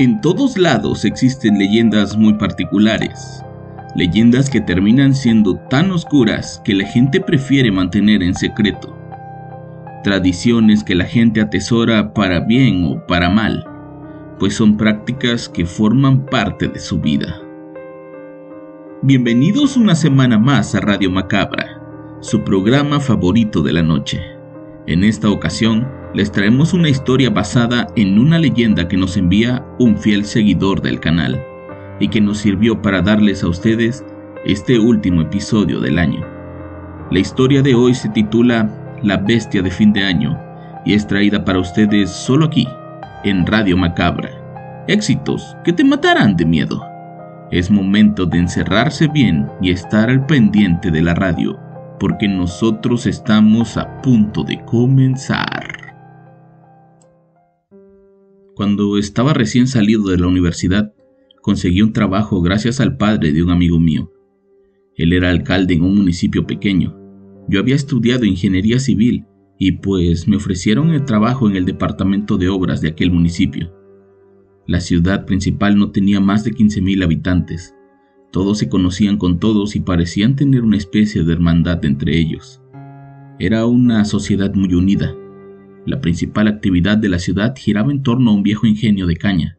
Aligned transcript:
En 0.00 0.22
todos 0.22 0.56
lados 0.56 1.04
existen 1.04 1.58
leyendas 1.58 2.16
muy 2.16 2.32
particulares. 2.32 3.44
Leyendas 3.94 4.48
que 4.48 4.62
terminan 4.62 5.14
siendo 5.14 5.56
tan 5.68 5.90
oscuras 5.90 6.58
que 6.64 6.72
la 6.72 6.86
gente 6.86 7.20
prefiere 7.20 7.70
mantener 7.70 8.22
en 8.22 8.34
secreto. 8.34 8.96
Tradiciones 10.02 10.84
que 10.84 10.94
la 10.94 11.04
gente 11.04 11.42
atesora 11.42 12.14
para 12.14 12.40
bien 12.40 12.82
o 12.86 13.06
para 13.06 13.28
mal, 13.28 13.62
pues 14.38 14.54
son 14.54 14.78
prácticas 14.78 15.50
que 15.50 15.66
forman 15.66 16.24
parte 16.24 16.66
de 16.66 16.78
su 16.78 16.98
vida. 16.98 17.38
Bienvenidos 19.02 19.76
una 19.76 19.94
semana 19.94 20.38
más 20.38 20.74
a 20.74 20.80
Radio 20.80 21.10
Macabra, 21.10 21.78
su 22.20 22.42
programa 22.42 23.00
favorito 23.00 23.60
de 23.60 23.74
la 23.74 23.82
noche. 23.82 24.18
En 24.86 25.04
esta 25.04 25.28
ocasión, 25.28 25.86
les 26.14 26.32
traemos 26.32 26.72
una 26.72 26.88
historia 26.88 27.30
basada 27.30 27.86
en 27.94 28.18
una 28.18 28.38
leyenda 28.38 28.88
que 28.88 28.96
nos 28.96 29.16
envía 29.16 29.64
un 29.78 29.96
fiel 29.96 30.24
seguidor 30.24 30.82
del 30.82 30.98
canal 30.98 31.40
y 32.00 32.08
que 32.08 32.20
nos 32.20 32.38
sirvió 32.38 32.82
para 32.82 33.00
darles 33.00 33.44
a 33.44 33.48
ustedes 33.48 34.04
este 34.44 34.78
último 34.78 35.22
episodio 35.22 35.80
del 35.80 35.98
año. 35.98 36.26
La 37.10 37.18
historia 37.18 37.62
de 37.62 37.74
hoy 37.74 37.94
se 37.94 38.08
titula 38.08 38.68
La 39.02 39.18
bestia 39.18 39.62
de 39.62 39.70
fin 39.70 39.92
de 39.92 40.02
año 40.02 40.38
y 40.84 40.94
es 40.94 41.06
traída 41.06 41.44
para 41.44 41.58
ustedes 41.58 42.10
solo 42.10 42.46
aquí, 42.46 42.66
en 43.24 43.46
Radio 43.46 43.76
Macabra. 43.76 44.30
Éxitos 44.88 45.56
que 45.64 45.72
te 45.72 45.84
matarán 45.84 46.36
de 46.36 46.46
miedo. 46.46 46.82
Es 47.50 47.70
momento 47.70 48.26
de 48.26 48.38
encerrarse 48.38 49.08
bien 49.08 49.48
y 49.60 49.70
estar 49.70 50.08
al 50.08 50.24
pendiente 50.26 50.90
de 50.90 51.02
la 51.02 51.14
radio, 51.14 51.58
porque 51.98 52.26
nosotros 52.28 53.06
estamos 53.06 53.76
a 53.76 54.00
punto 54.00 54.42
de 54.42 54.60
comenzar. 54.64 55.59
Cuando 58.60 58.98
estaba 58.98 59.32
recién 59.32 59.66
salido 59.66 60.10
de 60.10 60.18
la 60.18 60.26
universidad, 60.26 60.92
conseguí 61.40 61.80
un 61.80 61.94
trabajo 61.94 62.42
gracias 62.42 62.78
al 62.78 62.98
padre 62.98 63.32
de 63.32 63.42
un 63.42 63.48
amigo 63.48 63.80
mío. 63.80 64.12
Él 64.96 65.14
era 65.14 65.30
alcalde 65.30 65.72
en 65.72 65.82
un 65.82 65.94
municipio 65.94 66.46
pequeño. 66.46 66.94
Yo 67.48 67.58
había 67.58 67.74
estudiado 67.74 68.26
ingeniería 68.26 68.78
civil 68.78 69.24
y 69.58 69.72
pues 69.78 70.28
me 70.28 70.36
ofrecieron 70.36 70.90
el 70.90 71.06
trabajo 71.06 71.48
en 71.48 71.56
el 71.56 71.64
departamento 71.64 72.36
de 72.36 72.50
obras 72.50 72.82
de 72.82 72.88
aquel 72.90 73.10
municipio. 73.10 73.74
La 74.66 74.80
ciudad 74.80 75.24
principal 75.24 75.78
no 75.78 75.90
tenía 75.90 76.20
más 76.20 76.44
de 76.44 76.50
15.000 76.50 77.02
habitantes. 77.02 77.74
Todos 78.30 78.58
se 78.58 78.68
conocían 78.68 79.16
con 79.16 79.38
todos 79.38 79.74
y 79.74 79.80
parecían 79.80 80.36
tener 80.36 80.64
una 80.64 80.76
especie 80.76 81.24
de 81.24 81.32
hermandad 81.32 81.82
entre 81.86 82.18
ellos. 82.18 82.60
Era 83.38 83.64
una 83.64 84.04
sociedad 84.04 84.52
muy 84.52 84.74
unida, 84.74 85.16
la 85.86 86.00
principal 86.00 86.48
actividad 86.48 86.98
de 86.98 87.08
la 87.08 87.18
ciudad 87.18 87.54
giraba 87.56 87.90
en 87.90 88.02
torno 88.02 88.30
a 88.30 88.34
un 88.34 88.42
viejo 88.42 88.66
ingenio 88.66 89.06
de 89.06 89.16
caña. 89.16 89.58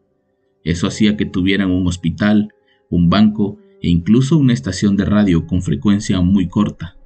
Eso 0.64 0.88
hacía 0.88 1.18
que 1.18 1.26
tuvieran 1.26 1.72
un 1.72 1.88
hospital, 1.88 2.50
un 2.90 3.10
banco 3.10 3.58
e 3.82 3.90
incluso 3.90 4.38
una 4.38 4.54
estación 4.54 4.96
de 4.96 5.06
radio 5.06 5.48
con 5.48 5.62
frecuencia 5.62 6.22
muy 6.22 6.48
corta, 6.48 6.98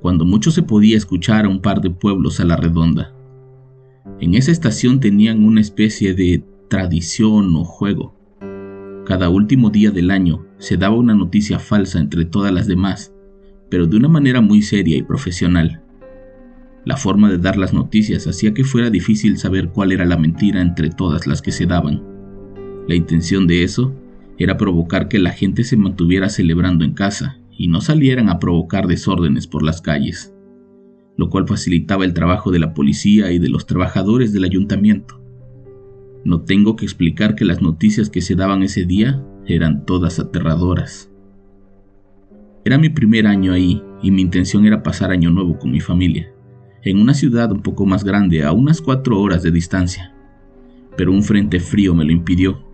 cuando 0.00 0.24
mucho 0.24 0.50
se 0.50 0.62
podía 0.62 0.96
escuchar 0.96 1.44
a 1.44 1.48
un 1.48 1.60
par 1.60 1.80
de 1.80 1.90
pueblos 1.90 2.40
a 2.40 2.44
la 2.44 2.56
redonda. 2.56 3.14
En 4.18 4.34
esa 4.34 4.50
estación 4.50 4.98
tenían 4.98 5.44
una 5.44 5.60
especie 5.60 6.14
de 6.14 6.44
tradición 6.68 7.54
o 7.54 7.64
juego. 7.64 8.16
Cada 9.06 9.28
último 9.28 9.70
día 9.70 9.90
del 9.90 10.10
año 10.10 10.46
se 10.58 10.76
daba 10.76 10.96
una 10.96 11.14
noticia 11.14 11.58
falsa 11.58 12.00
entre 12.00 12.24
todas 12.24 12.52
las 12.52 12.66
demás, 12.66 13.14
pero 13.70 13.86
de 13.86 13.96
una 13.96 14.08
manera 14.08 14.40
muy 14.40 14.62
seria 14.62 14.96
y 14.96 15.02
profesional. 15.02 15.79
La 16.84 16.96
forma 16.96 17.30
de 17.30 17.36
dar 17.36 17.58
las 17.58 17.74
noticias 17.74 18.26
hacía 18.26 18.54
que 18.54 18.64
fuera 18.64 18.88
difícil 18.88 19.36
saber 19.36 19.68
cuál 19.68 19.92
era 19.92 20.06
la 20.06 20.16
mentira 20.16 20.62
entre 20.62 20.88
todas 20.88 21.26
las 21.26 21.42
que 21.42 21.52
se 21.52 21.66
daban. 21.66 22.02
La 22.88 22.94
intención 22.94 23.46
de 23.46 23.64
eso 23.64 23.94
era 24.38 24.56
provocar 24.56 25.08
que 25.08 25.18
la 25.18 25.30
gente 25.30 25.62
se 25.64 25.76
mantuviera 25.76 26.30
celebrando 26.30 26.84
en 26.84 26.94
casa 26.94 27.38
y 27.50 27.68
no 27.68 27.82
salieran 27.82 28.30
a 28.30 28.38
provocar 28.38 28.86
desórdenes 28.86 29.46
por 29.46 29.62
las 29.62 29.82
calles, 29.82 30.32
lo 31.18 31.28
cual 31.28 31.46
facilitaba 31.46 32.06
el 32.06 32.14
trabajo 32.14 32.50
de 32.50 32.58
la 32.58 32.72
policía 32.72 33.30
y 33.30 33.38
de 33.38 33.50
los 33.50 33.66
trabajadores 33.66 34.32
del 34.32 34.44
ayuntamiento. 34.44 35.20
No 36.24 36.40
tengo 36.42 36.76
que 36.76 36.86
explicar 36.86 37.34
que 37.34 37.44
las 37.44 37.60
noticias 37.60 38.08
que 38.08 38.22
se 38.22 38.36
daban 38.36 38.62
ese 38.62 38.86
día 38.86 39.22
eran 39.46 39.84
todas 39.84 40.18
aterradoras. 40.18 41.10
Era 42.64 42.78
mi 42.78 42.88
primer 42.88 43.26
año 43.26 43.52
ahí 43.52 43.82
y 44.02 44.10
mi 44.10 44.22
intención 44.22 44.64
era 44.64 44.82
pasar 44.82 45.10
año 45.10 45.30
nuevo 45.30 45.58
con 45.58 45.70
mi 45.70 45.80
familia 45.80 46.32
en 46.82 47.00
una 47.00 47.14
ciudad 47.14 47.52
un 47.52 47.62
poco 47.62 47.84
más 47.86 48.04
grande 48.04 48.42
a 48.42 48.52
unas 48.52 48.80
cuatro 48.80 49.20
horas 49.20 49.42
de 49.42 49.50
distancia, 49.50 50.14
pero 50.96 51.12
un 51.12 51.22
frente 51.22 51.60
frío 51.60 51.94
me 51.94 52.04
lo 52.04 52.12
impidió. 52.12 52.64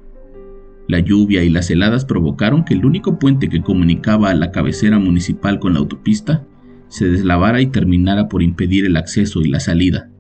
La 0.88 1.00
lluvia 1.00 1.42
y 1.42 1.48
las 1.48 1.70
heladas 1.70 2.04
provocaron 2.04 2.64
que 2.64 2.74
el 2.74 2.86
único 2.86 3.18
puente 3.18 3.48
que 3.48 3.62
comunicaba 3.62 4.30
a 4.30 4.34
la 4.34 4.52
cabecera 4.52 5.00
municipal 5.00 5.58
con 5.58 5.72
la 5.72 5.80
autopista 5.80 6.46
se 6.88 7.08
deslavara 7.08 7.60
y 7.60 7.66
terminara 7.66 8.28
por 8.28 8.42
impedir 8.42 8.84
el 8.84 8.96
acceso 8.96 9.42
y 9.42 9.48
la 9.48 9.58
salida. 9.58 10.10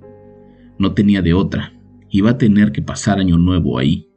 No 0.78 0.92
tenía 0.92 1.22
de 1.22 1.34
otra, 1.34 1.74
iba 2.10 2.30
a 2.30 2.38
tener 2.38 2.72
que 2.72 2.82
pasar 2.82 3.20
año 3.20 3.38
nuevo 3.38 3.78
ahí. 3.78 4.08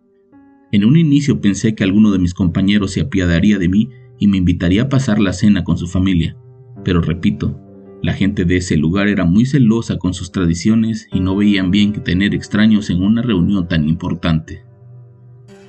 En 0.72 0.86
un 0.86 0.97
inicio 0.97 1.41
pensé 1.41 1.75
que 1.75 1.84
alguno 1.84 2.12
de 2.12 2.19
mis 2.19 2.34
compañeros 2.34 2.91
se 2.91 3.01
apiadaría 3.01 3.59
de 3.59 3.69
mí 3.69 3.90
y 4.18 4.28
me 4.28 4.38
invitaría 4.38 4.84
a 4.84 4.90
pasar 4.90 5.19
la 5.19 5.34
cena 5.34 5.63
con 5.63 5.78
su 5.78 5.88
familia, 5.88 6.36
pero 6.84 7.01
repito, 7.01 7.59
la 8.02 8.14
gente 8.14 8.46
de 8.46 8.58
ese 8.58 8.78
lugar 8.78 9.08
era 9.08 9.26
muy 9.26 9.46
celosa 9.46 9.98
con 9.98 10.14
sus 10.14 10.32
tradiciones 10.32 11.10
y 11.12 11.20
no 11.20 11.36
veían 11.36 11.70
bien 11.70 11.92
que 11.92 12.00
tener 12.00 12.34
extraños 12.34 12.90
en 12.90 13.04
una 13.04 13.22
reunión 13.22 13.68
tan 13.68 13.90
importante. 13.90 14.64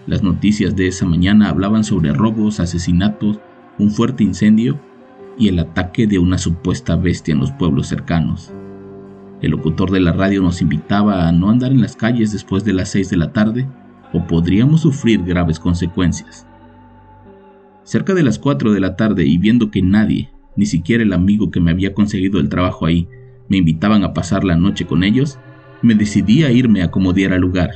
Las 0.06 0.22
noticias 0.22 0.76
de 0.76 0.86
esa 0.86 1.06
mañana 1.06 1.48
hablaban 1.48 1.82
sobre 1.82 2.12
robos, 2.12 2.60
asesinatos, 2.60 3.40
un 3.78 3.90
fuerte 3.90 4.22
incendio 4.22 4.80
y 5.38 5.48
el 5.48 5.58
ataque 5.58 6.06
de 6.06 6.18
una 6.18 6.38
supuesta 6.38 6.94
bestia 6.94 7.32
en 7.32 7.40
los 7.40 7.50
pueblos 7.50 7.88
cercanos. 7.88 8.52
El 9.42 9.52
locutor 9.52 9.90
de 9.90 10.00
la 10.00 10.12
radio 10.12 10.42
nos 10.42 10.62
invitaba 10.62 11.26
a 11.26 11.32
no 11.32 11.50
andar 11.50 11.72
en 11.72 11.80
las 11.80 11.96
calles 11.96 12.30
después 12.32 12.64
de 12.64 12.74
las 12.74 12.90
6 12.90 13.10
de 13.10 13.16
la 13.16 13.32
tarde 13.32 13.66
o 14.12 14.24
podríamos 14.26 14.82
sufrir 14.82 15.22
graves 15.24 15.58
consecuencias. 15.58 16.46
Cerca 17.82 18.14
de 18.14 18.22
las 18.22 18.38
4 18.38 18.72
de 18.72 18.80
la 18.80 18.94
tarde 18.96 19.24
y 19.24 19.38
viendo 19.38 19.70
que 19.70 19.82
nadie, 19.82 20.30
ni 20.56 20.66
siquiera 20.66 21.02
el 21.02 21.12
amigo 21.12 21.50
que 21.50 21.60
me 21.60 21.70
había 21.70 21.94
conseguido 21.94 22.40
el 22.40 22.48
trabajo 22.48 22.86
ahí 22.86 23.08
me 23.50 23.56
invitaban 23.56 24.04
a 24.04 24.14
pasar 24.14 24.44
la 24.44 24.56
noche 24.56 24.86
con 24.86 25.02
ellos, 25.02 25.38
me 25.82 25.96
decidí 25.96 26.44
a 26.44 26.52
irme 26.52 26.82
a 26.82 26.86
acomodar 26.86 27.32
al 27.32 27.40
lugar. 27.40 27.70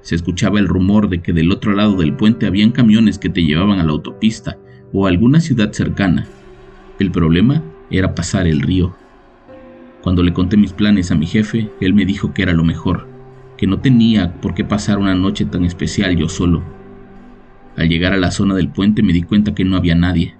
Se 0.00 0.14
escuchaba 0.14 0.58
el 0.58 0.66
rumor 0.66 1.10
de 1.10 1.20
que 1.20 1.34
del 1.34 1.52
otro 1.52 1.74
lado 1.74 1.94
del 1.96 2.14
puente 2.14 2.46
habían 2.46 2.72
camiones 2.72 3.18
que 3.18 3.28
te 3.28 3.44
llevaban 3.44 3.78
a 3.78 3.84
la 3.84 3.92
autopista 3.92 4.56
o 4.94 5.06
a 5.06 5.10
alguna 5.10 5.40
ciudad 5.40 5.72
cercana. 5.72 6.26
El 6.98 7.10
problema 7.10 7.62
era 7.90 8.14
pasar 8.14 8.46
el 8.46 8.62
río. 8.62 8.96
Cuando 10.02 10.22
le 10.22 10.32
conté 10.32 10.56
mis 10.56 10.72
planes 10.72 11.10
a 11.10 11.16
mi 11.16 11.26
jefe, 11.26 11.70
él 11.82 11.92
me 11.92 12.06
dijo 12.06 12.32
que 12.32 12.42
era 12.42 12.54
lo 12.54 12.64
mejor, 12.64 13.06
que 13.58 13.66
no 13.66 13.80
tenía 13.80 14.40
por 14.40 14.54
qué 14.54 14.64
pasar 14.64 14.98
una 14.98 15.14
noche 15.14 15.44
tan 15.44 15.64
especial 15.64 16.16
yo 16.16 16.30
solo. 16.30 16.62
Al 17.76 17.90
llegar 17.90 18.14
a 18.14 18.18
la 18.18 18.30
zona 18.30 18.54
del 18.54 18.70
puente 18.70 19.02
me 19.02 19.12
di 19.12 19.22
cuenta 19.22 19.54
que 19.54 19.64
no 19.64 19.76
había 19.76 19.94
nadie. 19.94 20.34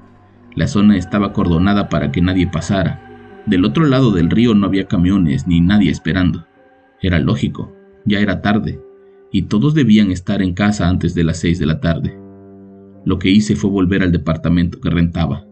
La 0.54 0.68
zona 0.68 0.96
estaba 0.96 1.28
acordonada 1.28 1.88
para 1.88 2.12
que 2.12 2.20
nadie 2.20 2.46
pasara. 2.46 3.42
Del 3.46 3.64
otro 3.64 3.86
lado 3.86 4.12
del 4.12 4.30
río 4.30 4.54
no 4.54 4.66
había 4.66 4.86
camiones 4.86 5.46
ni 5.46 5.60
nadie 5.60 5.90
esperando. 5.90 6.46
Era 7.02 7.18
lógico, 7.18 7.74
ya 8.04 8.20
era 8.20 8.40
tarde, 8.40 8.80
y 9.32 9.42
todos 9.42 9.74
debían 9.74 10.10
estar 10.10 10.42
en 10.42 10.54
casa 10.54 10.88
antes 10.88 11.14
de 11.14 11.24
las 11.24 11.38
seis 11.38 11.58
de 11.58 11.66
la 11.66 11.80
tarde. 11.80 12.16
Lo 13.04 13.18
que 13.18 13.30
hice 13.30 13.56
fue 13.56 13.68
volver 13.68 14.02
al 14.02 14.12
departamento 14.12 14.80
que 14.80 14.90
rentaba. 14.90 15.44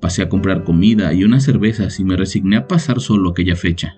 Pasé 0.00 0.22
a 0.22 0.28
comprar 0.28 0.64
comida 0.64 1.12
y 1.12 1.24
unas 1.24 1.44
cervezas 1.44 1.98
y 1.98 2.04
me 2.04 2.16
resigné 2.16 2.56
a 2.56 2.68
pasar 2.68 3.00
solo 3.00 3.30
aquella 3.30 3.56
fecha. 3.56 3.96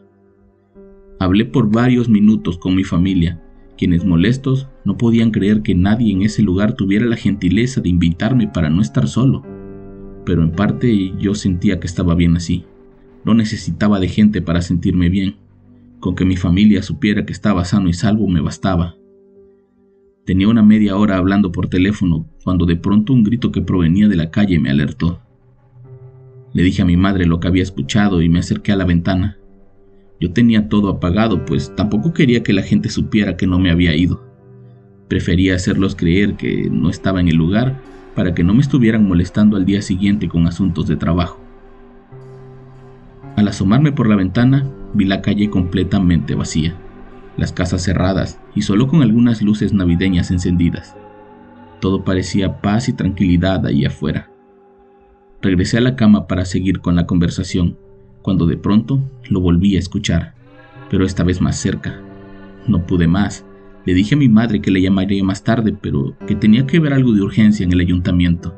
Hablé 1.18 1.44
por 1.44 1.70
varios 1.70 2.08
minutos 2.08 2.58
con 2.58 2.74
mi 2.74 2.84
familia, 2.84 3.42
quienes 3.76 4.04
molestos 4.04 4.68
no 4.84 4.96
podían 4.96 5.30
creer 5.30 5.62
que 5.62 5.74
nadie 5.74 6.12
en 6.12 6.22
ese 6.22 6.42
lugar 6.42 6.74
tuviera 6.74 7.06
la 7.06 7.16
gentileza 7.16 7.80
de 7.80 7.88
invitarme 7.88 8.48
para 8.48 8.70
no 8.70 8.80
estar 8.80 9.08
solo. 9.08 9.44
Pero 10.24 10.42
en 10.42 10.50
parte 10.52 11.12
yo 11.18 11.34
sentía 11.34 11.80
que 11.80 11.86
estaba 11.86 12.14
bien 12.14 12.36
así. 12.36 12.64
No 13.24 13.34
necesitaba 13.34 14.00
de 14.00 14.08
gente 14.08 14.42
para 14.42 14.62
sentirme 14.62 15.08
bien. 15.08 15.36
Con 16.00 16.14
que 16.14 16.24
mi 16.24 16.36
familia 16.36 16.82
supiera 16.82 17.24
que 17.24 17.32
estaba 17.32 17.64
sano 17.64 17.88
y 17.88 17.92
salvo 17.92 18.28
me 18.28 18.40
bastaba. 18.40 18.96
Tenía 20.24 20.48
una 20.48 20.62
media 20.62 20.96
hora 20.96 21.16
hablando 21.16 21.52
por 21.52 21.68
teléfono 21.68 22.26
cuando 22.42 22.66
de 22.66 22.76
pronto 22.76 23.12
un 23.12 23.24
grito 23.24 23.52
que 23.52 23.62
provenía 23.62 24.08
de 24.08 24.16
la 24.16 24.30
calle 24.30 24.58
me 24.58 24.70
alertó. 24.70 25.20
Le 26.52 26.62
dije 26.62 26.82
a 26.82 26.86
mi 26.86 26.96
madre 26.96 27.26
lo 27.26 27.40
que 27.40 27.48
había 27.48 27.62
escuchado 27.62 28.22
y 28.22 28.28
me 28.28 28.38
acerqué 28.38 28.72
a 28.72 28.76
la 28.76 28.84
ventana. 28.84 29.38
Yo 30.20 30.32
tenía 30.32 30.68
todo 30.68 30.88
apagado, 30.88 31.44
pues 31.44 31.74
tampoco 31.74 32.12
quería 32.14 32.42
que 32.42 32.52
la 32.52 32.62
gente 32.62 32.88
supiera 32.88 33.36
que 33.36 33.46
no 33.46 33.58
me 33.58 33.70
había 33.70 33.94
ido. 33.94 34.24
Prefería 35.08 35.56
hacerlos 35.56 35.96
creer 35.96 36.36
que 36.36 36.70
no 36.70 36.88
estaba 36.88 37.20
en 37.20 37.28
el 37.28 37.36
lugar 37.36 37.82
para 38.14 38.34
que 38.34 38.44
no 38.44 38.54
me 38.54 38.60
estuvieran 38.60 39.06
molestando 39.06 39.56
al 39.56 39.64
día 39.64 39.82
siguiente 39.82 40.28
con 40.28 40.46
asuntos 40.46 40.86
de 40.86 40.96
trabajo. 40.96 41.40
Al 43.36 43.48
asomarme 43.48 43.92
por 43.92 44.08
la 44.08 44.16
ventana, 44.16 44.70
vi 44.94 45.04
la 45.04 45.20
calle 45.20 45.50
completamente 45.50 46.34
vacía, 46.34 46.76
las 47.36 47.52
casas 47.52 47.82
cerradas 47.82 48.40
y 48.54 48.62
solo 48.62 48.86
con 48.86 49.02
algunas 49.02 49.42
luces 49.42 49.72
navideñas 49.72 50.30
encendidas. 50.30 50.96
Todo 51.80 52.04
parecía 52.04 52.60
paz 52.60 52.88
y 52.88 52.92
tranquilidad 52.92 53.66
ahí 53.66 53.84
afuera. 53.84 54.30
Regresé 55.42 55.78
a 55.78 55.82
la 55.82 55.96
cama 55.96 56.26
para 56.26 56.44
seguir 56.44 56.80
con 56.80 56.96
la 56.96 57.06
conversación, 57.06 57.76
cuando 58.22 58.46
de 58.46 58.56
pronto 58.56 59.00
lo 59.28 59.40
volví 59.40 59.76
a 59.76 59.80
escuchar, 59.80 60.34
pero 60.88 61.04
esta 61.04 61.24
vez 61.24 61.40
más 61.40 61.56
cerca. 61.56 62.00
No 62.66 62.86
pude 62.86 63.06
más 63.08 63.44
le 63.84 63.94
dije 63.94 64.14
a 64.14 64.18
mi 64.18 64.28
madre 64.28 64.60
que 64.60 64.70
le 64.70 64.80
llamaría 64.80 65.22
más 65.22 65.44
tarde, 65.44 65.76
pero 65.78 66.16
que 66.26 66.34
tenía 66.34 66.66
que 66.66 66.80
ver 66.80 66.92
algo 66.92 67.12
de 67.12 67.22
urgencia 67.22 67.64
en 67.64 67.72
el 67.72 67.80
ayuntamiento. 67.80 68.54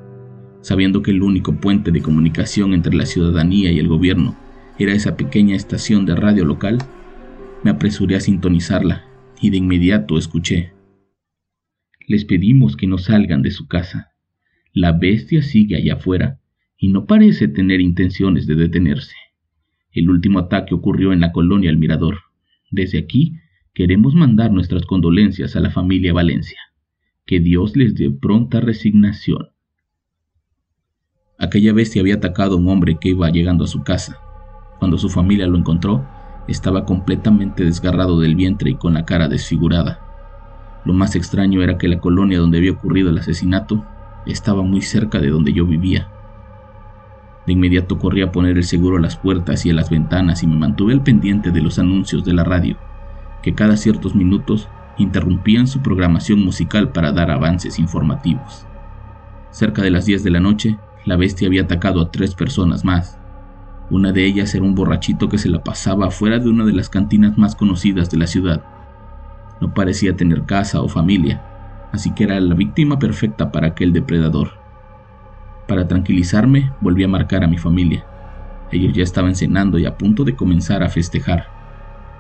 Sabiendo 0.61 1.03
que 1.03 1.11
el 1.11 1.23
único 1.23 1.61
puente 1.61 1.91
de 1.91 2.03
comunicación 2.03 2.73
entre 2.73 2.95
la 2.95 3.07
ciudadanía 3.07 3.73
y 3.73 3.79
el 3.79 3.89
gobierno 3.89 4.37
era 4.79 4.93
esa 4.93 5.17
pequeña 5.17 5.57
estación 5.57 6.07
de 6.07 6.17
radio 6.17 6.45
local, 6.45 6.79
me 7.65 7.71
apresuré 7.71 8.17
a 8.17 8.21
sintonizarla 8.21 9.05
y 9.41 9.51
de 9.51 9.57
inmediato 9.57 10.19
escuché. 10.19 10.73
Les 12.07 12.25
pedimos 12.25 12.77
que 12.77 12.87
no 12.87 12.99
salgan 12.99 13.43
de 13.43 13.51
su 13.51 13.67
casa. 13.67 14.13
La 14.73 14.93
bestia 14.93 15.43
sigue 15.43 15.77
allá 15.77 15.95
afuera 15.95 16.41
y 16.79 16.89
no 16.89 17.07
parece 17.07 17.49
tener 17.49 17.81
intenciones 17.81 18.47
de 18.47 18.55
detenerse. 18.55 19.15
El 19.91 20.11
último 20.11 20.39
ataque 20.39 20.75
ocurrió 20.75 21.13
en 21.13 21.21
la 21.21 21.33
colonia 21.33 21.71
El 21.71 21.79
Mirador. 21.79 22.19
Desde 22.71 22.99
aquí 22.99 23.39
Queremos 23.77 24.15
mandar 24.15 24.53
nuestras 24.53 24.87
condolencias 24.87 25.55
a 25.55 25.61
la 25.61 25.69
familia 25.69 26.15
Valencia. 26.15 26.59
Que 27.27 27.41
Dios 27.41 27.77
les 27.77 27.95
dé 27.95 28.11
pronta 28.11 28.59
resignación. 28.59 29.51
Aquella 31.39 31.75
bestia 31.75 32.01
había 32.01 32.15
atacado 32.15 32.55
a 32.55 32.57
un 32.57 32.71
hombre 32.71 32.97
que 32.99 33.11
iba 33.11 33.29
llegando 33.29 33.65
a 33.65 33.67
su 33.67 33.83
casa. 33.83 34.19
Cuando 34.79 34.97
su 34.97 35.11
familia 35.11 35.47
lo 35.47 35.59
encontró, 35.59 36.09
estaba 36.49 36.87
completamente 36.87 37.65
desgarrado 37.65 38.19
del 38.19 38.35
vientre 38.35 38.71
y 38.71 38.77
con 38.77 38.95
la 38.95 39.05
cara 39.05 39.29
desfigurada. 39.29 40.01
Lo 40.87 40.95
más 40.95 41.15
extraño 41.15 41.63
era 41.63 41.77
que 41.77 41.89
la 41.89 42.01
colonia 42.01 42.39
donde 42.39 42.57
había 42.57 42.73
ocurrido 42.73 43.11
el 43.11 43.19
asesinato 43.19 43.85
estaba 44.25 44.63
muy 44.63 44.81
cerca 44.81 45.21
de 45.21 45.29
donde 45.29 45.53
yo 45.53 45.67
vivía. 45.67 46.09
De 47.47 47.53
inmediato 47.53 47.99
corrí 47.99 48.23
a 48.23 48.33
poner 48.33 48.57
el 48.57 48.65
seguro 48.65 48.97
a 48.97 49.03
las 49.03 49.19
puertas 49.19 49.67
y 49.67 49.71
a 49.71 49.75
las 49.75 49.91
ventanas 49.91 50.43
y 50.43 50.47
me 50.47 50.57
mantuve 50.57 50.95
al 50.95 51.03
pendiente 51.03 51.51
de 51.51 51.61
los 51.61 51.79
anuncios 51.79 52.25
de 52.25 52.33
la 52.33 52.43
radio 52.43 52.79
que 53.47 53.55
cada 53.55 53.77
ciertos 53.77 54.17
minutos 54.17 54.69
interrumpían 54.99 55.69
su 55.69 55.81
programación 55.81 56.45
musical 56.45 56.91
para 56.91 57.13
dar 57.13 57.31
avances 57.31 57.79
informativos. 57.79 58.67
Cerca 59.53 59.83
de 59.83 59.93
las 59.93 60.05
10 60.05 60.25
de 60.25 60.31
la 60.31 60.41
noche, 60.41 60.79
la 61.05 61.15
bestia 61.15 61.47
había 61.47 61.63
atacado 61.63 62.01
a 62.01 62.11
tres 62.11 62.35
personas 62.35 62.85
más. 62.85 63.21
Una 63.89 64.11
de 64.11 64.27
ellas 64.27 64.53
era 64.57 64.65
un 64.65 64.75
borrachito 64.75 65.29
que 65.29 65.39
se 65.39 65.49
la 65.49 65.63
pasaba 65.63 66.09
afuera 66.09 66.41
de 66.41 66.49
una 66.49 66.65
de 66.65 66.73
las 66.73 66.89
cantinas 66.89 67.39
más 67.39 67.55
conocidas 67.55 68.11
de 68.11 68.17
la 68.17 68.27
ciudad. 68.27 68.65
No 69.61 69.73
parecía 69.73 70.17
tener 70.17 70.43
casa 70.43 70.83
o 70.83 70.89
familia, 70.89 71.41
así 71.93 72.13
que 72.15 72.25
era 72.25 72.41
la 72.41 72.57
víctima 72.57 72.99
perfecta 72.99 73.53
para 73.53 73.69
aquel 73.69 73.93
depredador. 73.93 74.55
Para 75.69 75.87
tranquilizarme, 75.87 76.73
volví 76.81 77.05
a 77.05 77.09
marcar 77.09 77.45
a 77.45 77.47
mi 77.47 77.59
familia. 77.59 78.05
Ellos 78.73 78.93
ya 78.93 79.05
estaban 79.05 79.37
cenando 79.37 79.79
y 79.79 79.87
a 79.87 79.97
punto 79.97 80.25
de 80.25 80.35
comenzar 80.35 80.83
a 80.83 80.89
festejar, 80.89 81.47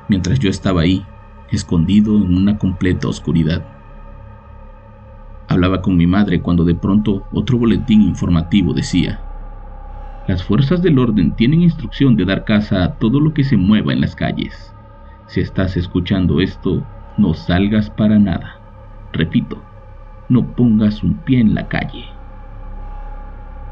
mientras 0.08 0.38
yo 0.38 0.48
estaba 0.48 0.82
ahí, 0.82 1.04
escondido 1.50 2.16
en 2.16 2.36
una 2.36 2.58
completa 2.58 3.08
oscuridad. 3.08 3.64
Hablaba 5.48 5.82
con 5.82 5.96
mi 5.96 6.06
madre 6.06 6.40
cuando 6.40 6.64
de 6.64 6.74
pronto 6.74 7.26
otro 7.32 7.58
boletín 7.58 8.02
informativo 8.02 8.72
decía, 8.72 9.20
las 10.26 10.42
fuerzas 10.42 10.82
del 10.82 10.98
orden 10.98 11.36
tienen 11.36 11.62
instrucción 11.62 12.16
de 12.16 12.24
dar 12.24 12.44
caza 12.44 12.82
a 12.82 12.94
todo 12.94 13.20
lo 13.20 13.32
que 13.32 13.44
se 13.44 13.56
mueva 13.56 13.92
en 13.92 14.00
las 14.00 14.16
calles. 14.16 14.74
Si 15.28 15.40
estás 15.40 15.76
escuchando 15.76 16.40
esto, 16.40 16.84
no 17.16 17.34
salgas 17.34 17.90
para 17.90 18.18
nada. 18.18 18.60
Repito, 19.12 19.62
no 20.28 20.44
pongas 20.56 21.04
un 21.04 21.14
pie 21.14 21.40
en 21.40 21.54
la 21.54 21.68
calle. 21.68 22.06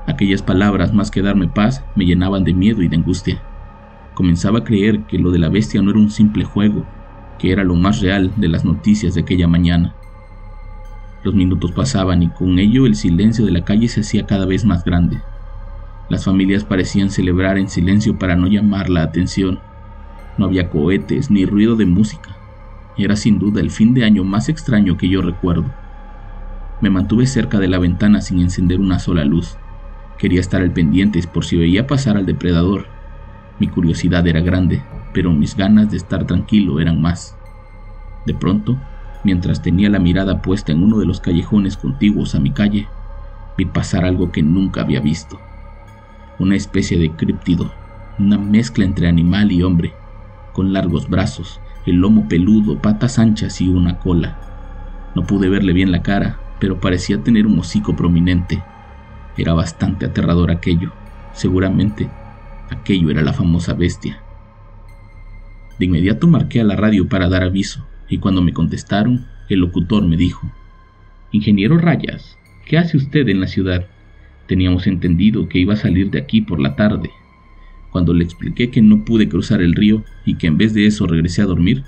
Aquellas 0.06 0.42
palabras, 0.42 0.92
más 0.92 1.10
que 1.10 1.22
darme 1.22 1.48
paz, 1.48 1.84
me 1.96 2.04
llenaban 2.04 2.44
de 2.44 2.54
miedo 2.54 2.82
y 2.82 2.88
de 2.88 2.96
angustia. 2.96 3.42
Comenzaba 4.14 4.60
a 4.60 4.64
creer 4.64 5.00
que 5.06 5.18
lo 5.18 5.32
de 5.32 5.40
la 5.40 5.48
bestia 5.48 5.82
no 5.82 5.90
era 5.90 5.98
un 5.98 6.10
simple 6.10 6.44
juego, 6.44 6.84
que 7.38 7.52
era 7.52 7.64
lo 7.64 7.74
más 7.74 8.00
real 8.00 8.32
de 8.36 8.48
las 8.48 8.64
noticias 8.64 9.14
de 9.14 9.22
aquella 9.22 9.48
mañana. 9.48 9.94
Los 11.22 11.34
minutos 11.34 11.72
pasaban 11.72 12.22
y 12.22 12.28
con 12.28 12.58
ello 12.58 12.86
el 12.86 12.94
silencio 12.94 13.46
de 13.46 13.52
la 13.52 13.64
calle 13.64 13.88
se 13.88 14.00
hacía 14.00 14.26
cada 14.26 14.44
vez 14.44 14.64
más 14.64 14.84
grande. 14.84 15.22
Las 16.10 16.24
familias 16.24 16.64
parecían 16.64 17.10
celebrar 17.10 17.56
en 17.56 17.68
silencio 17.68 18.18
para 18.18 18.36
no 18.36 18.46
llamar 18.46 18.90
la 18.90 19.02
atención. 19.02 19.58
No 20.36 20.44
había 20.44 20.68
cohetes 20.68 21.30
ni 21.30 21.46
ruido 21.46 21.76
de 21.76 21.86
música. 21.86 22.36
Era 22.98 23.16
sin 23.16 23.38
duda 23.38 23.62
el 23.62 23.70
fin 23.70 23.94
de 23.94 24.04
año 24.04 24.22
más 24.22 24.50
extraño 24.50 24.98
que 24.98 25.08
yo 25.08 25.22
recuerdo. 25.22 25.64
Me 26.82 26.90
mantuve 26.90 27.26
cerca 27.26 27.58
de 27.58 27.68
la 27.68 27.78
ventana 27.78 28.20
sin 28.20 28.40
encender 28.40 28.78
una 28.78 28.98
sola 28.98 29.24
luz. 29.24 29.56
Quería 30.18 30.40
estar 30.40 30.60
al 30.60 30.72
pendiente 30.72 31.20
por 31.32 31.46
si 31.46 31.56
veía 31.56 31.86
pasar 31.86 32.18
al 32.18 32.26
depredador. 32.26 32.86
Mi 33.58 33.68
curiosidad 33.68 34.26
era 34.26 34.40
grande, 34.40 34.82
pero 35.14 35.32
mis 35.32 35.56
ganas 35.56 35.90
de 35.90 35.96
estar 35.96 36.26
tranquilo 36.26 36.80
eran 36.80 37.00
más. 37.00 37.38
De 38.26 38.34
pronto, 38.34 38.76
mientras 39.22 39.62
tenía 39.62 39.88
la 39.88 40.00
mirada 40.00 40.42
puesta 40.42 40.72
en 40.72 40.82
uno 40.82 40.98
de 40.98 41.06
los 41.06 41.20
callejones 41.20 41.76
contiguos 41.78 42.34
a 42.34 42.40
mi 42.40 42.50
calle, 42.50 42.88
vi 43.56 43.64
pasar 43.64 44.04
algo 44.04 44.32
que 44.32 44.42
nunca 44.42 44.82
había 44.82 45.00
visto. 45.00 45.40
Una 46.38 46.56
especie 46.56 46.98
de 46.98 47.12
críptido, 47.12 47.72
una 48.18 48.36
mezcla 48.36 48.84
entre 48.84 49.08
animal 49.08 49.52
y 49.52 49.62
hombre, 49.62 49.94
con 50.52 50.72
largos 50.72 51.08
brazos, 51.08 51.60
el 51.86 51.96
lomo 51.96 52.28
peludo, 52.28 52.78
patas 52.78 53.18
anchas 53.18 53.60
y 53.60 53.68
una 53.68 53.98
cola. 53.98 54.38
No 55.14 55.22
pude 55.22 55.48
verle 55.48 55.72
bien 55.72 55.92
la 55.92 56.02
cara, 56.02 56.38
pero 56.58 56.80
parecía 56.80 57.22
tener 57.22 57.46
un 57.46 57.58
hocico 57.58 57.94
prominente. 57.94 58.62
Era 59.36 59.54
bastante 59.54 60.06
aterrador 60.06 60.50
aquello. 60.50 60.92
Seguramente 61.34 62.10
aquello 62.70 63.10
era 63.10 63.22
la 63.22 63.32
famosa 63.32 63.74
bestia. 63.74 64.23
De 65.78 65.86
inmediato 65.86 66.26
marqué 66.26 66.60
a 66.60 66.64
la 66.64 66.76
radio 66.76 67.08
para 67.08 67.28
dar 67.28 67.42
aviso, 67.42 67.86
y 68.08 68.18
cuando 68.18 68.42
me 68.42 68.52
contestaron, 68.52 69.26
el 69.48 69.60
locutor 69.60 70.06
me 70.06 70.16
dijo, 70.16 70.50
Ingeniero 71.32 71.78
Rayas, 71.78 72.38
¿qué 72.64 72.78
hace 72.78 72.96
usted 72.96 73.28
en 73.28 73.40
la 73.40 73.48
ciudad? 73.48 73.86
Teníamos 74.46 74.86
entendido 74.86 75.48
que 75.48 75.58
iba 75.58 75.74
a 75.74 75.78
salir 75.78 76.10
de 76.10 76.18
aquí 76.18 76.40
por 76.40 76.60
la 76.60 76.76
tarde. 76.76 77.10
Cuando 77.90 78.14
le 78.14 78.24
expliqué 78.24 78.70
que 78.70 78.82
no 78.82 79.04
pude 79.04 79.28
cruzar 79.28 79.62
el 79.62 79.74
río 79.74 80.04
y 80.24 80.36
que 80.36 80.46
en 80.46 80.58
vez 80.58 80.74
de 80.74 80.86
eso 80.86 81.06
regresé 81.06 81.42
a 81.42 81.46
dormir, 81.46 81.84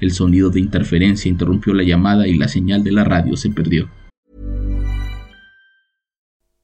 el 0.00 0.10
sonido 0.10 0.50
de 0.50 0.60
interferencia 0.60 1.28
interrumpió 1.28 1.74
la 1.74 1.82
llamada 1.82 2.28
y 2.28 2.36
la 2.36 2.48
señal 2.48 2.84
de 2.84 2.92
la 2.92 3.04
radio 3.04 3.36
se 3.36 3.50
perdió. 3.50 3.88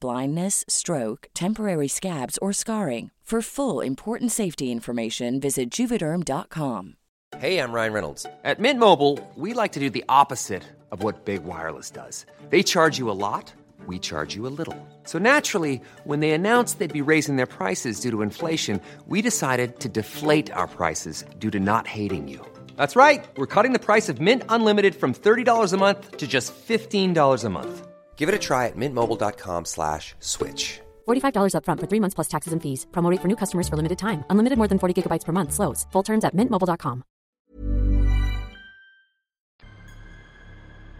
blindness, 0.00 0.64
stroke, 0.68 1.28
temporary 1.34 1.88
scabs, 1.88 2.38
or 2.38 2.52
scarring. 2.52 3.10
For 3.24 3.40
full 3.40 3.80
important 3.80 4.32
safety 4.32 4.70
information, 4.70 5.40
visit 5.40 5.70
juvederm.com. 5.70 6.96
Hey, 7.38 7.58
I'm 7.58 7.72
Ryan 7.72 7.92
Reynolds. 7.94 8.26
At 8.44 8.60
Mint 8.60 8.78
Mobile, 8.78 9.18
we 9.34 9.54
like 9.54 9.72
to 9.72 9.80
do 9.80 9.88
the 9.88 10.04
opposite 10.10 10.62
of 10.92 11.02
what 11.02 11.24
Big 11.24 11.42
Wireless 11.42 11.90
does. 11.90 12.26
They 12.50 12.62
charge 12.62 12.98
you 12.98 13.10
a 13.10 13.16
lot, 13.16 13.50
we 13.86 13.98
charge 13.98 14.36
you 14.36 14.46
a 14.46 14.52
little. 14.58 14.76
So 15.04 15.18
naturally, 15.18 15.80
when 16.04 16.20
they 16.20 16.32
announced 16.32 16.78
they'd 16.78 16.92
be 16.92 17.10
raising 17.10 17.36
their 17.36 17.46
prices 17.46 17.98
due 17.98 18.10
to 18.10 18.20
inflation, 18.20 18.78
we 19.08 19.22
decided 19.22 19.80
to 19.80 19.88
deflate 19.88 20.52
our 20.52 20.68
prices 20.68 21.24
due 21.38 21.50
to 21.50 21.58
not 21.58 21.86
hating 21.86 22.28
you. 22.28 22.44
That's 22.76 22.94
right. 22.94 23.24
We're 23.38 23.46
cutting 23.46 23.72
the 23.72 23.78
price 23.78 24.10
of 24.10 24.20
Mint 24.20 24.42
Unlimited 24.50 24.94
from 24.94 25.14
$30 25.14 25.72
a 25.72 25.76
month 25.78 26.18
to 26.18 26.26
just 26.26 26.52
$15 26.68 27.44
a 27.44 27.48
month. 27.48 27.86
Give 28.16 28.30
it 28.30 28.34
a 28.34 28.38
try 28.38 28.68
at 28.68 28.76
mintmobile.com 28.76 29.66
slash 29.66 30.14
switch. 30.20 30.80
$45 31.06 31.52
upfront 31.56 31.80
for 31.80 31.86
three 31.86 32.00
months 32.00 32.14
plus 32.14 32.28
taxes 32.28 32.54
and 32.54 32.62
fees. 32.62 32.86
Promo 32.90 33.10
rate 33.10 33.20
for 33.20 33.28
new 33.28 33.36
customers 33.36 33.68
for 33.68 33.76
limited 33.76 33.98
time. 33.98 34.24
Unlimited 34.30 34.56
more 34.56 34.68
than 34.68 34.78
40 34.78 34.94
gigabytes 35.02 35.26
per 35.26 35.32
month. 35.32 35.52
Slows. 35.52 35.86
Full 35.92 36.04
terms 36.04 36.24
at 36.24 36.34
mintmobile.com. 36.34 37.02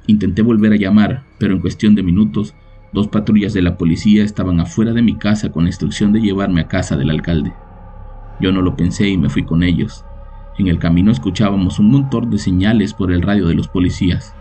Intenté 0.06 0.42
volver 0.42 0.72
a 0.72 0.76
llamar, 0.76 1.24
pero 1.38 1.54
en 1.54 1.60
cuestión 1.60 1.94
de 1.94 2.02
minutos, 2.02 2.54
dos 2.92 3.08
patrullas 3.08 3.54
de 3.54 3.62
la 3.62 3.78
policía 3.78 4.22
estaban 4.22 4.60
afuera 4.60 4.92
de 4.92 5.00
mi 5.00 5.16
casa 5.16 5.50
con 5.50 5.64
la 5.64 5.70
instrucción 5.70 6.12
de 6.12 6.20
llevarme 6.20 6.60
a 6.60 6.68
casa 6.68 6.96
del 6.96 7.08
alcalde. 7.08 7.54
Yo 8.38 8.52
no 8.52 8.60
lo 8.60 8.76
pensé 8.76 9.08
y 9.08 9.16
me 9.16 9.30
fui 9.30 9.44
con 9.46 9.62
ellos. 9.62 10.04
En 10.58 10.66
el 10.66 10.78
camino 10.78 11.10
escuchábamos 11.10 11.78
un 11.78 11.90
montón 11.90 12.30
de 12.30 12.38
señales 12.38 12.92
por 12.92 13.12
el 13.12 13.22
radio 13.22 13.48
de 13.48 13.54
los 13.54 13.68
policías. 13.68 14.34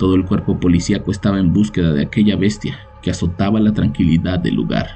Todo 0.00 0.14
el 0.14 0.24
cuerpo 0.24 0.58
policíaco 0.58 1.10
estaba 1.10 1.38
en 1.38 1.52
búsqueda 1.52 1.92
de 1.92 2.00
aquella 2.00 2.34
bestia 2.34 2.78
que 3.02 3.10
azotaba 3.10 3.60
la 3.60 3.74
tranquilidad 3.74 4.38
del 4.38 4.54
lugar. 4.54 4.86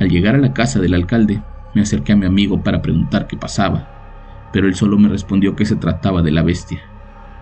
Al 0.00 0.08
llegar 0.08 0.34
a 0.34 0.38
la 0.38 0.54
casa 0.54 0.80
del 0.80 0.94
alcalde, 0.94 1.42
me 1.74 1.82
acerqué 1.82 2.14
a 2.14 2.16
mi 2.16 2.24
amigo 2.24 2.62
para 2.62 2.80
preguntar 2.80 3.26
qué 3.26 3.36
pasaba, 3.36 4.48
pero 4.54 4.68
él 4.68 4.74
solo 4.74 4.96
me 4.96 5.10
respondió 5.10 5.54
que 5.54 5.66
se 5.66 5.76
trataba 5.76 6.22
de 6.22 6.30
la 6.30 6.42
bestia, 6.42 6.80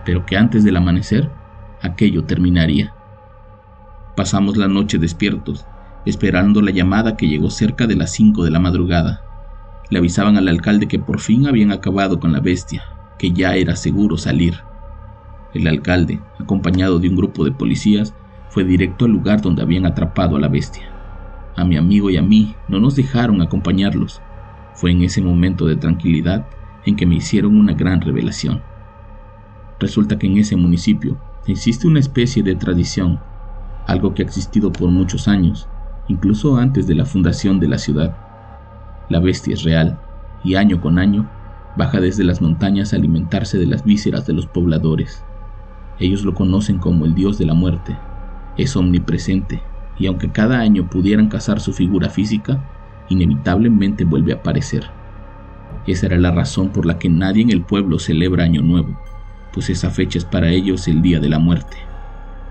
pero 0.03 0.25
que 0.25 0.35
antes 0.35 0.65
del 0.65 0.75
amanecer 0.75 1.29
aquello 1.81 2.25
terminaría. 2.25 2.93
Pasamos 4.17 4.57
la 4.57 4.67
noche 4.67 4.97
despiertos, 4.97 5.65
esperando 6.05 6.61
la 6.61 6.71
llamada 6.71 7.15
que 7.15 7.29
llegó 7.29 7.51
cerca 7.51 7.87
de 7.87 7.95
las 7.95 8.11
5 8.11 8.43
de 8.43 8.51
la 8.51 8.59
madrugada. 8.59 9.23
Le 9.89 9.99
avisaban 9.99 10.35
al 10.35 10.49
alcalde 10.49 10.89
que 10.89 10.99
por 10.99 11.21
fin 11.21 11.47
habían 11.47 11.71
acabado 11.71 12.19
con 12.19 12.33
la 12.33 12.41
bestia, 12.41 12.83
que 13.17 13.31
ya 13.31 13.55
era 13.55 13.77
seguro 13.77 14.17
salir. 14.17 14.55
El 15.53 15.67
alcalde, 15.67 16.19
acompañado 16.39 16.99
de 16.99 17.09
un 17.09 17.15
grupo 17.15 17.43
de 17.43 17.51
policías, 17.51 18.13
fue 18.49 18.63
directo 18.63 19.05
al 19.05 19.11
lugar 19.11 19.41
donde 19.41 19.63
habían 19.63 19.85
atrapado 19.85 20.35
a 20.35 20.39
la 20.39 20.47
bestia. 20.47 20.83
A 21.55 21.65
mi 21.65 21.75
amigo 21.75 22.09
y 22.09 22.17
a 22.17 22.21
mí 22.21 22.55
no 22.67 22.79
nos 22.79 22.95
dejaron 22.95 23.41
acompañarlos. 23.41 24.21
Fue 24.75 24.91
en 24.91 25.03
ese 25.03 25.21
momento 25.21 25.65
de 25.65 25.75
tranquilidad 25.75 26.47
en 26.85 26.95
que 26.95 27.05
me 27.05 27.15
hicieron 27.15 27.57
una 27.57 27.73
gran 27.73 27.99
revelación. 28.01 28.61
Resulta 29.79 30.19
que 30.19 30.27
en 30.27 30.37
ese 30.37 30.55
municipio 30.55 31.17
existe 31.47 31.87
una 31.87 31.99
especie 31.99 32.43
de 32.43 32.55
tradición, 32.55 33.19
algo 33.87 34.13
que 34.13 34.21
ha 34.21 34.25
existido 34.25 34.71
por 34.71 34.89
muchos 34.89 35.27
años, 35.27 35.67
incluso 36.07 36.57
antes 36.57 36.85
de 36.85 36.95
la 36.95 37.05
fundación 37.05 37.59
de 37.59 37.67
la 37.67 37.77
ciudad. 37.77 38.15
La 39.09 39.19
bestia 39.19 39.55
es 39.55 39.63
real 39.63 39.99
y 40.43 40.55
año 40.55 40.79
con 40.79 40.99
año 40.99 41.27
baja 41.75 41.99
desde 41.99 42.23
las 42.23 42.41
montañas 42.41 42.93
a 42.93 42.97
alimentarse 42.97 43.57
de 43.57 43.65
las 43.65 43.83
vísceras 43.83 44.27
de 44.27 44.33
los 44.33 44.45
pobladores. 44.45 45.23
Ellos 45.99 46.23
lo 46.23 46.33
conocen 46.33 46.77
como 46.77 47.05
el 47.05 47.13
dios 47.13 47.37
de 47.37 47.45
la 47.45 47.53
muerte. 47.53 47.97
Es 48.57 48.75
omnipresente 48.75 49.61
y 49.97 50.07
aunque 50.07 50.31
cada 50.31 50.59
año 50.59 50.89
pudieran 50.89 51.27
cazar 51.27 51.59
su 51.59 51.73
figura 51.73 52.09
física, 52.09 52.63
inevitablemente 53.09 54.05
vuelve 54.05 54.31
a 54.31 54.37
aparecer. 54.37 54.85
Esa 55.85 56.05
era 56.05 56.17
la 56.17 56.31
razón 56.31 56.69
por 56.69 56.85
la 56.85 56.97
que 56.97 57.09
nadie 57.09 57.43
en 57.43 57.49
el 57.49 57.63
pueblo 57.63 57.99
celebra 57.99 58.45
Año 58.45 58.61
Nuevo, 58.61 58.97
pues 59.53 59.69
esa 59.69 59.89
fecha 59.89 60.17
es 60.17 60.25
para 60.25 60.49
ellos 60.49 60.87
el 60.87 61.01
día 61.01 61.19
de 61.19 61.29
la 61.29 61.39
muerte, 61.39 61.77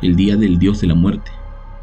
el 0.03 0.15
día 0.15 0.37
del 0.37 0.59
dios 0.59 0.81
de 0.81 0.89
la 0.89 0.95
muerte, 0.95 1.31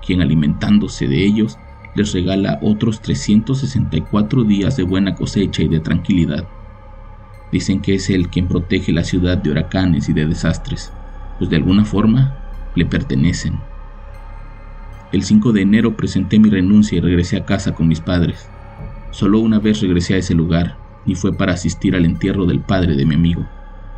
quien 0.06 0.22
alimentándose 0.22 1.08
de 1.08 1.26
ellos 1.26 1.58
les 1.96 2.14
regala 2.14 2.60
otros 2.62 3.02
364 3.02 4.44
días 4.44 4.76
de 4.76 4.84
buena 4.84 5.16
cosecha 5.16 5.64
y 5.64 5.68
de 5.68 5.80
tranquilidad. 5.80 6.46
Dicen 7.52 7.82
que 7.82 7.96
es 7.96 8.10
él 8.10 8.28
quien 8.30 8.48
protege 8.48 8.92
la 8.92 9.04
ciudad 9.04 9.38
de 9.38 9.52
huracanes 9.52 10.10
y 10.10 10.14
de 10.14 10.26
desastres, 10.26 10.92
pues 11.38 11.50
de 11.50 11.56
alguna 11.56 11.86
forma 11.86 12.38
le 12.76 12.86
pertenecen. 12.86 13.60
El 15.12 15.24
5 15.24 15.54
de 15.54 15.62
enero 15.62 15.96
presenté 15.96 16.40
mi 16.40 16.50
renuncia 16.50 16.98
y 16.98 17.02
regresé 17.02 17.38
a 17.38 17.46
casa 17.46 17.74
con 17.74 17.88
mis 17.88 18.02
padres. 18.02 18.50
Solo 19.12 19.40
una 19.40 19.60
vez 19.60 19.82
regresé 19.82 20.16
a 20.16 20.18
ese 20.18 20.34
lugar 20.34 20.78
y 21.06 21.16
fue 21.16 21.38
para 21.38 21.54
asistir 21.54 21.96
al 21.96 22.06
entierro 22.06 22.46
del 22.46 22.60
padre 22.60 22.96
de 22.96 23.06
mi 23.06 23.16
amigo, 23.16 23.46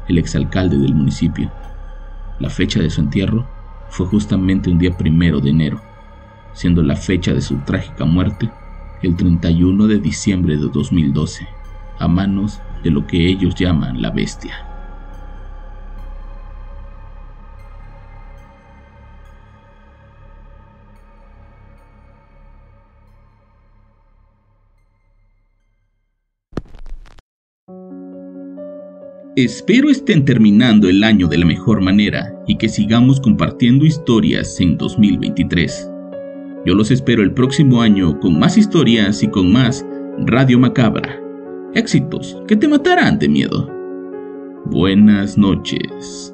el 0.08 0.18
exalcalde 0.18 0.78
del 0.78 0.94
municipio. 0.94 1.52
La 2.40 2.50
fecha 2.50 2.80
de 2.80 2.90
su 2.90 3.02
entierro 3.02 3.48
fue 3.90 4.06
justamente 4.06 4.70
un 4.70 4.78
día 4.78 4.96
primero 4.96 5.40
de 5.40 5.50
enero, 5.50 5.82
siendo 6.54 6.84
la 6.84 6.96
fecha 6.96 7.34
de 7.34 7.42
su 7.42 7.58
trágica 7.60 8.06
muerte 8.06 8.52
el 9.02 9.16
31 9.16 9.88
de 9.88 10.00
diciembre 10.00 10.58
de 10.58 10.68
2012, 10.70 11.48
a 12.00 12.08
manos 12.08 12.60
de 12.84 12.92
lo 12.92 13.06
que 13.06 13.28
ellos 13.28 13.56
llaman 13.56 14.02
la 14.02 14.12
bestia. 14.12 14.56
Espero 29.38 29.92
estén 29.92 30.26
terminando 30.26 30.90
el 30.90 31.04
año 31.04 31.28
de 31.28 31.38
la 31.38 31.46
mejor 31.46 31.80
manera 31.80 32.34
y 32.48 32.58
que 32.58 32.68
sigamos 32.68 33.20
compartiendo 33.20 33.86
historias 33.86 34.60
en 34.60 34.80
2023. 34.80 35.92
Yo 36.66 36.74
los 36.74 36.90
espero 36.90 37.22
el 37.22 37.36
próximo 37.36 37.84
año 37.84 38.20
con 38.20 38.40
más 38.40 38.58
historias 38.58 39.22
y 39.22 39.28
con 39.28 39.52
más 39.52 39.86
Radio 40.26 40.58
Macabra. 40.58 41.22
Éxitos 41.76 42.36
que 42.48 42.56
te 42.56 42.68
matarán 42.68 43.20
de 43.20 43.30
miedo. 43.30 43.72
Buenas 44.66 45.38
noches. 45.38 46.34